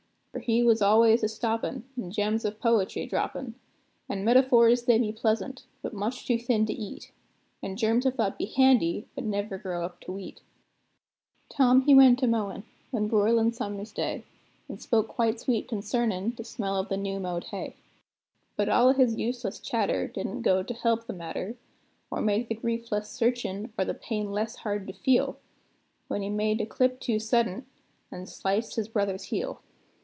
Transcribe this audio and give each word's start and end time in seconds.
For 0.31 0.39
he 0.45 0.63
was 0.63 0.81
al'ays 0.81 1.23
a 1.23 1.27
stoppin', 1.27 1.83
and 1.97 2.09
gems 2.11 2.45
of 2.45 2.59
poetry 2.59 3.05
droppin'; 3.05 3.53
And 4.09 4.23
metaphors, 4.23 4.83
they 4.83 4.97
be 4.97 5.11
pleasant, 5.11 5.65
but 5.81 5.93
much 5.93 6.25
too 6.25 6.39
thin 6.39 6.65
to 6.67 6.73
eat; 6.73 7.11
And 7.61 7.77
germs 7.77 8.05
of 8.05 8.15
thought 8.15 8.37
be 8.37 8.45
handy, 8.45 9.05
but 9.13 9.25
never 9.25 9.57
grow 9.59 9.83
up 9.83 9.99
to 10.01 10.13
wheat. 10.13 10.41
Tom 11.49 11.81
he 11.81 11.93
went 11.93 12.23
a 12.23 12.27
mowin', 12.27 12.63
one 12.91 13.09
broilin' 13.09 13.51
summer's 13.53 13.91
day, 13.91 14.23
An' 14.69 14.79
spoke 14.79 15.09
quite 15.09 15.39
sweet 15.41 15.67
concernin' 15.67 16.33
the 16.37 16.45
smell 16.45 16.77
of 16.77 16.87
the 16.87 16.97
new 16.97 17.19
mowed 17.19 17.43
hay. 17.51 17.75
But 18.55 18.69
all 18.69 18.87
o' 18.87 18.93
his 18.93 19.17
useless 19.19 19.59
chatter 19.59 20.07
didn't 20.07 20.41
go 20.43 20.63
to 20.63 20.73
help 20.73 21.05
the 21.05 21.13
matter, 21.13 21.55
Or 22.09 22.21
make 22.21 22.47
the 22.47 22.55
grief 22.55 22.89
less 22.91 23.11
searchin' 23.11 23.73
or 23.77 23.83
the 23.83 23.93
pain 23.93 24.31
less 24.31 24.55
hard 24.55 24.87
to 24.87 24.93
feel, 24.93 25.37
When 26.07 26.21
he 26.21 26.29
made 26.29 26.61
a 26.61 26.65
clip 26.65 27.01
too 27.01 27.19
suddent, 27.19 27.65
an' 28.09 28.25
sliced 28.27 28.75
his 28.77 28.87
brother's 28.87 29.25
heel. 29.25 29.61